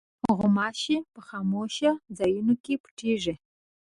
[0.35, 3.35] غوماشې په خاموشو ځایونو کې پټېږي.